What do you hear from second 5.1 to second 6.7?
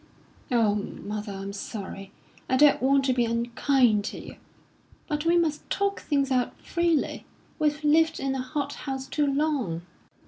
we must talk things out